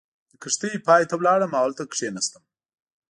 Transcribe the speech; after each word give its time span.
د 0.31 0.33
کښتۍ 0.41 0.73
پای 0.87 1.03
ته 1.09 1.13
ولاړم 1.19 1.51
او 1.59 1.63
هلته 1.67 1.83
کېناستم. 1.93 2.43